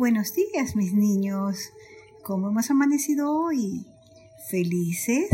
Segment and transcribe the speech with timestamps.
[0.00, 1.58] buenos días, mis niños.
[2.22, 3.84] ¿Cómo hemos amanecido hoy?
[4.48, 5.28] ¿Felices?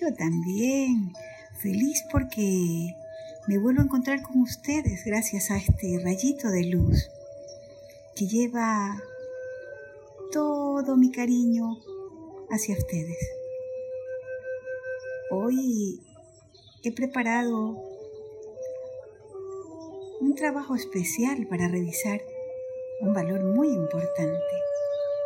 [0.00, 1.12] Yo también.
[1.60, 2.96] Feliz porque
[3.46, 7.08] me vuelvo a encontrar con ustedes gracias a este rayito de luz
[8.16, 9.00] que lleva
[10.32, 11.78] todo mi cariño
[12.50, 13.18] hacia ustedes.
[15.30, 16.00] Hoy
[16.82, 17.80] he preparado
[20.20, 22.20] un trabajo especial para revisar
[23.04, 24.54] un valor muy importante.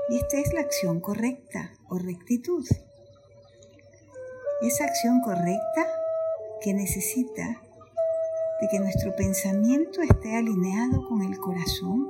[0.08, 2.66] Y esta es la acción correcta o rectitud.
[4.60, 5.86] Esa acción correcta
[6.60, 7.62] que necesita
[8.60, 12.08] de que nuestro pensamiento esté alineado con el corazón,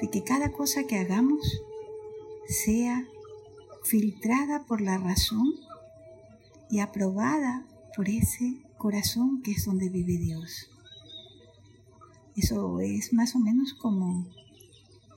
[0.00, 1.62] de que cada cosa que hagamos
[2.48, 3.06] sea
[3.84, 5.46] filtrada por la razón
[6.68, 10.70] y aprobada por ese corazón que es donde vive Dios.
[12.42, 14.26] Eso es más o menos como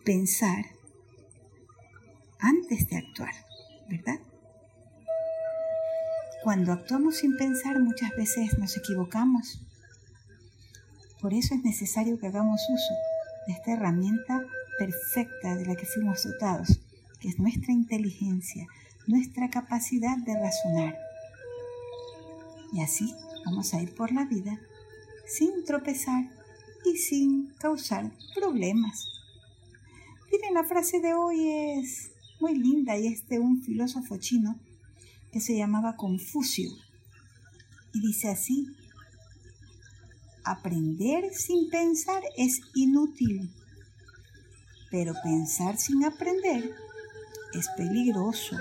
[0.03, 0.65] pensar
[2.37, 3.33] antes de actuar,
[3.89, 4.19] ¿verdad?
[6.43, 9.61] Cuando actuamos sin pensar muchas veces nos equivocamos.
[11.21, 12.93] Por eso es necesario que hagamos uso
[13.47, 14.41] de esta herramienta
[14.77, 16.81] perfecta de la que fuimos dotados,
[17.21, 18.67] que es nuestra inteligencia,
[19.07, 20.97] nuestra capacidad de razonar.
[22.73, 23.15] Y así
[23.45, 24.59] vamos a ir por la vida
[25.25, 26.42] sin tropezar
[26.85, 29.09] y sin causar problemas.
[30.31, 34.59] Miren, la frase de hoy es muy linda y es de un filósofo chino
[35.31, 36.69] que se llamaba Confucio.
[37.93, 38.67] Y dice así,
[40.43, 43.49] aprender sin pensar es inútil,
[44.89, 46.75] pero pensar sin aprender
[47.53, 48.57] es peligroso.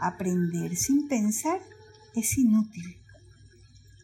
[0.00, 1.60] Aprender sin pensar
[2.14, 2.96] es inútil,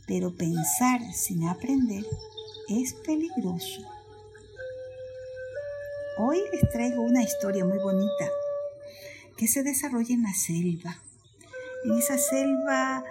[0.06, 2.04] pero pensar sin aprender
[2.68, 3.82] es peligroso.
[6.18, 8.30] Hoy les traigo una historia muy bonita
[9.36, 11.02] que se desarrolla en la selva
[11.86, 13.04] en esa selva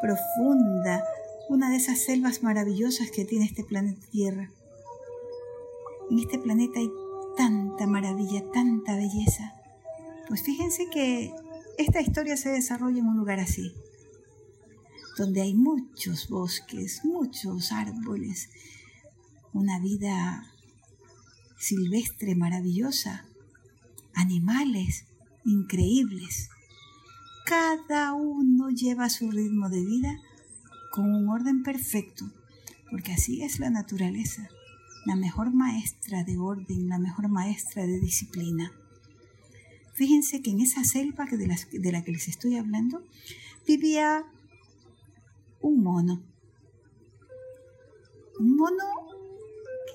[0.00, 1.04] profunda,
[1.48, 4.50] una de esas selvas maravillosas que tiene este planeta Tierra.
[6.10, 6.90] En este planeta hay
[7.36, 9.54] tanta maravilla, tanta belleza.
[10.28, 11.32] Pues fíjense que
[11.78, 13.72] esta historia se desarrolla en un lugar así,
[15.16, 18.48] donde hay muchos bosques, muchos árboles,
[19.56, 20.46] una vida
[21.58, 23.24] silvestre maravillosa,
[24.12, 25.06] animales
[25.44, 26.50] increíbles.
[27.46, 30.20] Cada uno lleva su ritmo de vida
[30.92, 32.30] con un orden perfecto,
[32.90, 34.48] porque así es la naturaleza,
[35.06, 38.72] la mejor maestra de orden, la mejor maestra de disciplina.
[39.94, 43.02] Fíjense que en esa selva de, de la que les estoy hablando
[43.66, 44.26] vivía
[45.62, 46.22] un mono.
[48.38, 49.15] Un mono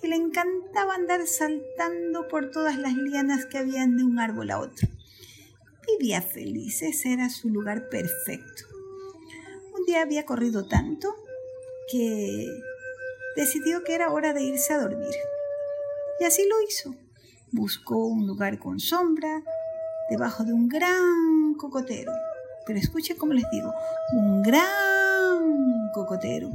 [0.02, 4.60] que le encantaba andar saltando por todas las lianas que habían de un árbol a
[4.60, 4.88] otro
[5.98, 8.64] vivía feliz, ese era su lugar perfecto.
[9.78, 11.14] Un día había corrido tanto
[11.92, 12.48] que
[13.36, 15.14] decidió que era hora de irse a dormir.
[16.20, 16.96] Y así lo hizo.
[17.52, 19.44] Buscó un lugar con sombra,
[20.10, 22.14] debajo de un gran cocotero.
[22.66, 23.74] Pero escuchen cómo les digo,
[24.14, 26.52] un gran cocotero.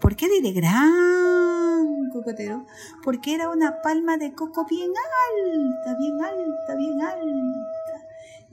[0.00, 1.45] ¿Por qué diré gran
[3.04, 7.66] Porque era una palma de coco bien alta, bien alta, bien alta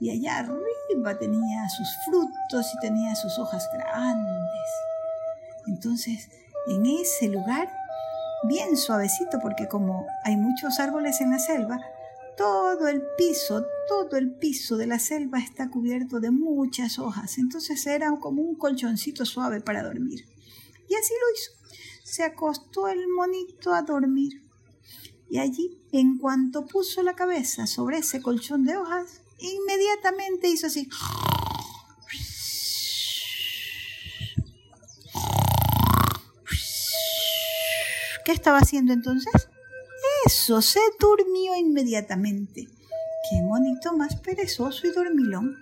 [0.00, 4.68] y allá arriba tenía sus frutos y tenía sus hojas grandes.
[5.66, 6.28] Entonces,
[6.66, 7.72] en ese lugar,
[8.48, 11.80] bien suavecito, porque como hay muchos árboles en la selva,
[12.36, 17.38] todo el piso, todo el piso de la selva está cubierto de muchas hojas.
[17.38, 20.26] Entonces era como un colchoncito suave para dormir.
[20.88, 21.63] Y así lo hizo.
[22.04, 24.42] Se acostó el monito a dormir.
[25.30, 30.86] Y allí, en cuanto puso la cabeza sobre ese colchón de hojas, inmediatamente hizo así.
[38.26, 39.48] ¿Qué estaba haciendo entonces?
[40.26, 42.68] Eso, se durmió inmediatamente.
[43.30, 45.56] Qué monito más perezoso y dormilón.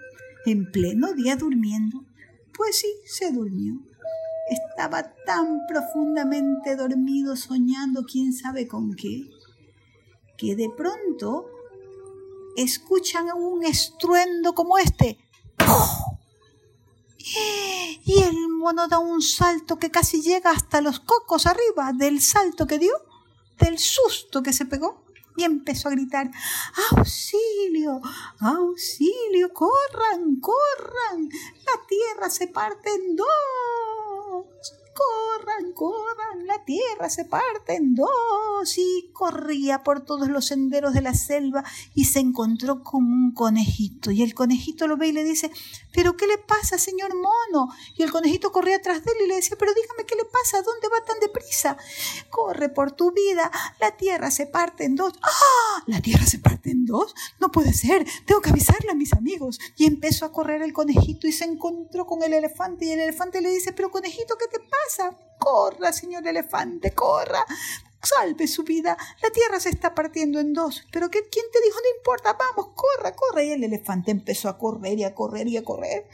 [0.44, 2.04] En pleno día durmiendo.
[2.52, 3.80] Pues sí, se durmió.
[4.50, 9.30] Estaba tan profundamente dormido soñando quién sabe con qué,
[10.36, 11.46] que de pronto
[12.56, 15.18] escuchan un estruendo como este.
[18.04, 22.66] Y el mono da un salto que casi llega hasta los cocos arriba del salto
[22.66, 22.94] que dio,
[23.58, 25.04] del susto que se pegó,
[25.36, 26.30] y empezó a gritar,
[26.90, 28.00] auxilio,
[28.40, 33.26] auxilio, corran, corran, la tierra se parte en dos,
[34.42, 34.81] out.
[34.94, 41.02] Corran, corran, la tierra se parte en dos y corría por todos los senderos de
[41.02, 44.10] la selva y se encontró con un conejito.
[44.10, 45.50] Y el conejito lo ve y le dice,
[45.92, 47.72] pero ¿qué le pasa, señor mono?
[47.96, 50.62] Y el conejito corría atrás de él y le decía, pero dígame qué le pasa,
[50.62, 51.76] ¿dónde va tan deprisa?
[52.30, 53.50] Corre por tu vida,
[53.80, 55.14] la tierra se parte en dos.
[55.22, 55.82] ¡Ah!
[55.86, 57.14] ¿La tierra se parte en dos?
[57.40, 59.58] No puede ser, tengo que avisarle a mis amigos.
[59.76, 63.40] Y empezó a correr el conejito y se encontró con el elefante y el elefante
[63.40, 64.81] le dice, pero conejito, ¿qué te pasa?
[65.38, 67.44] Corra, señor elefante, corra.
[68.02, 68.96] Salve su vida.
[69.22, 70.84] La tierra se está partiendo en dos.
[70.92, 71.78] Pero ¿quién te dijo?
[71.80, 73.42] No importa, vamos, corra, corra.
[73.42, 76.08] Y el elefante empezó a correr y a correr y a correr.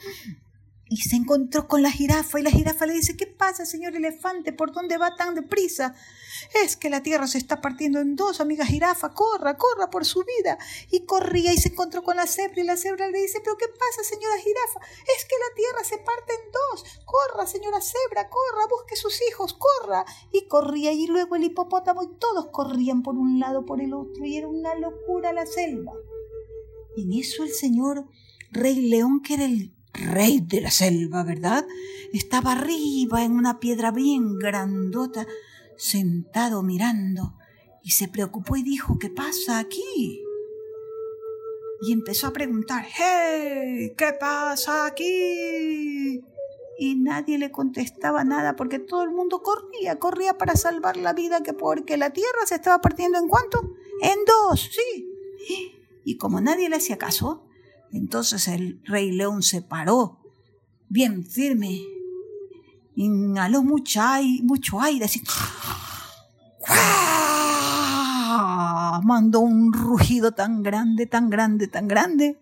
[0.90, 4.54] Y se encontró con la jirafa y la jirafa le dice, ¿qué pasa, señor elefante?
[4.54, 5.94] ¿Por dónde va tan deprisa?
[6.64, 10.24] Es que la tierra se está partiendo en dos, amiga jirafa, corra, corra por su
[10.24, 10.58] vida.
[10.90, 13.66] Y corría y se encontró con la cebra y la cebra le dice, ¿pero qué
[13.68, 14.80] pasa, señora jirafa?
[15.16, 16.84] Es que la tierra se parte en dos.
[17.04, 20.06] Corra, señora cebra, corra, busque sus hijos, corra.
[20.32, 24.24] Y corría y luego el hipopótamo y todos corrían por un lado, por el otro
[24.24, 25.92] y era una locura la selva.
[26.96, 28.06] En eso el señor
[28.50, 31.66] Rey León, que era el rey de la selva, ¿verdad?
[32.12, 35.26] Estaba arriba en una piedra bien grandota,
[35.76, 37.34] sentado mirando,
[37.82, 40.22] y se preocupó y dijo, ¿qué pasa aquí?
[41.80, 43.94] Y empezó a preguntar, ¡Hey!
[43.96, 46.20] ¿Qué pasa aquí?
[46.80, 51.42] Y nadie le contestaba nada porque todo el mundo corría, corría para salvar la vida,
[51.42, 53.74] que porque la tierra se estaba partiendo en cuánto?
[54.02, 55.14] En dos, sí.
[56.04, 57.47] Y como nadie le hacía caso,
[57.92, 60.18] entonces el rey león se paró,
[60.88, 61.80] bien firme,
[62.94, 65.22] inhaló mucho aire, mucho aire así.
[69.04, 72.40] Mandó un rugido tan grande, tan grande, tan grande,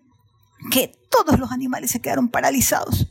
[0.71, 3.07] que todos los animales se quedaron paralizados.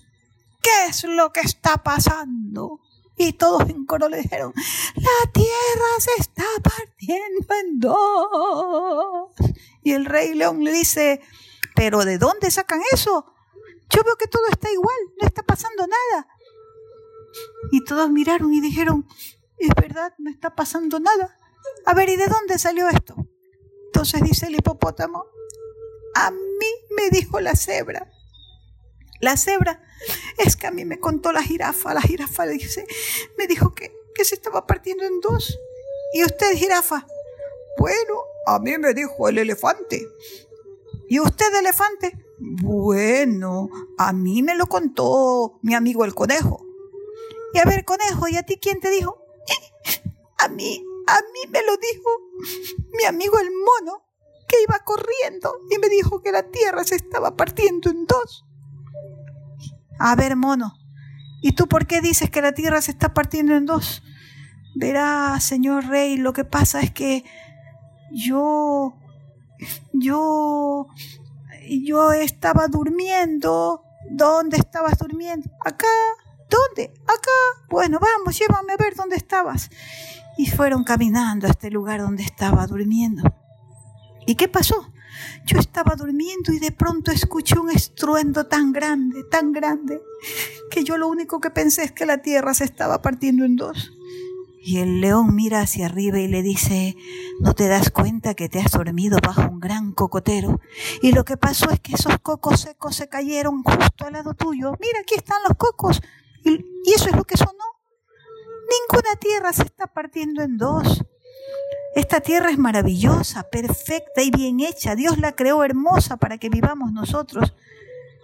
[0.63, 2.81] ¿Qué es lo que está pasando?
[3.17, 4.53] Y todos en coro le dijeron,
[4.97, 9.31] la tierra se está partiendo en dos.
[9.83, 11.23] Y el rey león le dice,
[11.77, 13.27] pero ¿de dónde sacan eso?
[13.91, 16.27] Yo veo que todo está igual, no está pasando nada.
[17.71, 19.07] Y todos miraron y dijeron,
[19.59, 21.37] es verdad, no está pasando nada.
[21.85, 23.15] A ver, ¿y de dónde salió esto?
[23.87, 25.27] Entonces dice el hipopótamo,
[26.15, 28.11] a mí me dijo la cebra.
[29.21, 29.83] La cebra
[30.39, 31.95] es que a mí me contó la jirafa.
[31.95, 32.87] La jirafa dice,
[33.39, 35.59] me dijo que, que se estaba partiendo en dos.
[36.13, 37.07] ¿Y usted, jirafa?
[37.79, 40.07] Bueno, a mí me dijo el elefante.
[41.09, 42.19] ¿Y usted, elefante?
[42.39, 43.69] Bueno,
[43.99, 46.65] a mí me lo contó mi amigo el conejo.
[47.55, 49.23] Y a ver, conejo, ¿y a ti quién te dijo?
[50.39, 52.11] A mí, a mí me lo dijo
[52.93, 54.05] mi amigo el mono,
[54.47, 58.45] que iba corriendo y me dijo que la tierra se estaba partiendo en dos.
[59.99, 60.75] A ver, mono,
[61.43, 64.03] ¿y tú por qué dices que la tierra se está partiendo en dos?
[64.75, 67.25] Verá, señor rey, lo que pasa es que
[68.13, 68.95] yo
[69.93, 70.89] yo,
[71.69, 73.83] yo estaba durmiendo.
[74.11, 75.51] ¿Dónde estabas durmiendo?
[75.65, 75.87] Acá.
[76.49, 76.95] ¿Dónde?
[77.05, 77.67] Acá.
[77.69, 79.71] Bueno, vamos, llévame a ver dónde estabas.
[80.39, 83.23] Y fueron caminando a este lugar donde estaba durmiendo.
[84.27, 84.93] ¿Y qué pasó?
[85.45, 90.03] Yo estaba durmiendo y de pronto escuché un estruendo tan grande, tan grande,
[90.71, 93.93] que yo lo único que pensé es que la tierra se estaba partiendo en dos.
[94.67, 96.97] Y el león mira hacia arriba y le dice,
[97.39, 100.61] ¿no te das cuenta que te has dormido bajo un gran cocotero?
[101.03, 104.73] Y lo que pasó es que esos cocos secos se cayeron justo al lado tuyo.
[104.81, 106.03] Mira, aquí están los cocos.
[106.43, 107.53] Y, eso es lo que sonó.
[108.91, 111.05] Ninguna tierra se está partiendo en dos.
[111.95, 114.97] Esta tierra es maravillosa, perfecta y bien hecha.
[114.97, 117.55] Dios la creó hermosa para que vivamos nosotros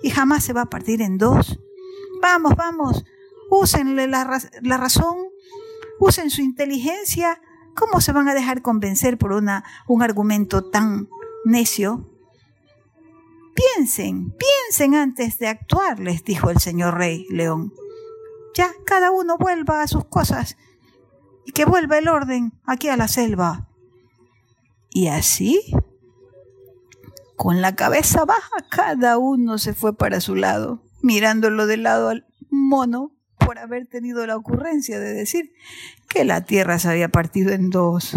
[0.02, 1.60] y jamás se va a partir en dos.
[2.20, 3.04] Vamos, vamos,
[3.48, 4.24] úsenle la,
[4.76, 5.16] razón
[6.02, 7.40] usen su inteligencia,
[7.76, 11.08] ¿cómo se van a dejar convencer por una, un argumento tan
[11.44, 12.10] necio?
[13.54, 17.72] Piensen, piensen antes de actuar, les dijo el señor rey león.
[18.54, 20.56] Ya cada uno vuelva a sus cosas
[21.46, 23.68] y que vuelva el orden aquí a la selva.
[24.90, 25.72] Y así,
[27.36, 32.26] con la cabeza baja, cada uno se fue para su lado, mirándolo de lado al
[32.50, 33.12] mono
[33.44, 35.52] por haber tenido la ocurrencia de decir
[36.08, 38.16] que la tierra se había partido en dos.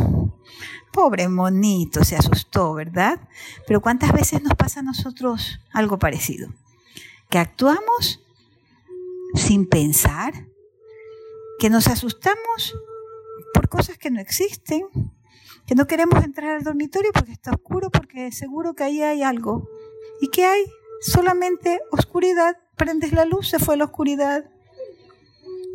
[0.92, 3.20] Pobre monito, se asustó, ¿verdad?
[3.68, 6.50] Pero ¿cuántas veces nos pasa a nosotros algo parecido?
[7.30, 8.22] Que actuamos
[9.34, 10.34] sin pensar,
[11.60, 12.76] que nos asustamos
[13.54, 14.88] por cosas que no existen,
[15.66, 19.68] que no queremos entrar al dormitorio porque está oscuro, porque seguro que ahí hay algo.
[20.22, 20.66] ¿Y qué hay?
[21.02, 22.58] Solamente oscuridad.
[22.76, 24.46] Prendes la luz, se fue la oscuridad.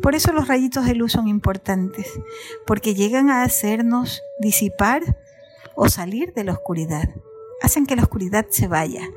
[0.01, 2.19] Por eso los rayitos de luz son importantes,
[2.65, 5.17] porque llegan a hacernos disipar
[5.75, 7.09] o salir de la oscuridad.
[7.61, 9.07] Hacen que la oscuridad se vaya.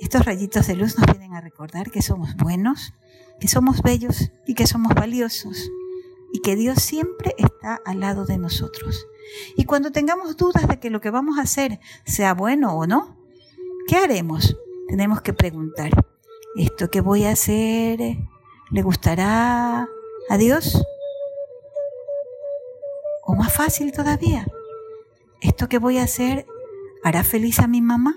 [0.00, 2.94] Estos rayitos de luz nos vienen a recordar que somos buenos,
[3.40, 5.70] que somos bellos y que somos valiosos
[6.32, 9.06] y que Dios siempre está al lado de nosotros.
[9.56, 13.18] Y cuando tengamos dudas de que lo que vamos a hacer sea bueno o no,
[13.86, 14.56] ¿qué haremos?
[14.88, 15.90] Tenemos que preguntar,
[16.56, 18.18] ¿esto que voy a hacer
[18.70, 19.88] le gustará
[20.28, 20.84] a Dios?
[23.22, 24.46] O más fácil todavía,
[25.40, 26.46] ¿esto que voy a hacer
[27.02, 28.16] hará feliz a mi mamá?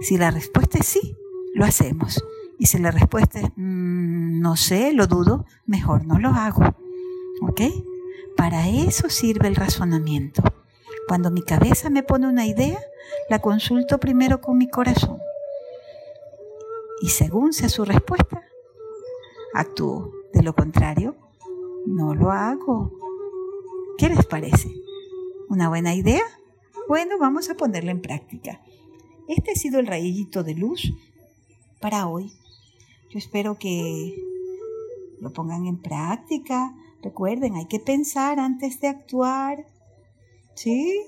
[0.00, 1.16] Si la respuesta es sí,
[1.54, 2.22] lo hacemos.
[2.58, 6.62] Y si la respuesta es mm, no sé, lo dudo, mejor no lo hago.
[7.42, 7.60] ¿Ok?
[8.36, 10.42] Para eso sirve el razonamiento.
[11.08, 12.80] Cuando mi cabeza me pone una idea,
[13.28, 15.18] la consulto primero con mi corazón.
[17.02, 18.42] Y según sea su respuesta,
[19.54, 20.15] actúo.
[20.36, 21.16] De lo contrario,
[21.86, 22.92] no lo hago.
[23.96, 24.68] ¿Qué les parece?
[25.48, 26.20] ¿Una buena idea?
[26.88, 28.60] Bueno, vamos a ponerla en práctica.
[29.28, 30.92] Este ha sido el rayito de luz
[31.80, 32.30] para hoy.
[33.08, 34.14] Yo espero que
[35.18, 39.64] lo pongan en práctica, Recuerden, hay que pensar antes de actuar.
[40.54, 41.00] ¿Sí?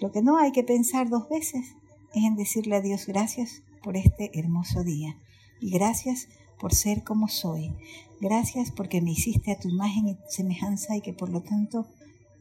[0.00, 1.74] Lo que no hay que pensar dos veces
[2.14, 5.16] es en decirle a Dios gracias por este hermoso día.
[5.60, 6.28] Y gracias
[6.60, 7.72] por ser como soy.
[8.20, 11.86] Gracias porque me hiciste a tu imagen y semejanza y que por lo tanto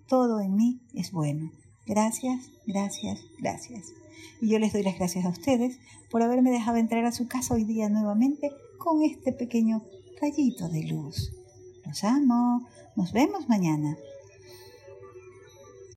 [0.08, 1.52] todo en mí es bueno.
[1.86, 3.94] Gracias, gracias, gracias.
[4.42, 5.80] Y yo les doy las gracias a ustedes
[6.10, 9.82] por haberme dejado entrar a su casa hoy día nuevamente con este pequeño
[10.22, 11.34] rayito de luz.
[11.86, 12.68] Los amo.
[12.96, 13.98] Nos vemos mañana.